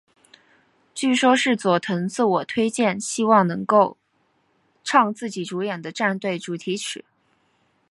[0.95, 3.99] 据说是佐藤自我推荐希望能够
[4.83, 7.05] 唱自己主演的战队主题曲。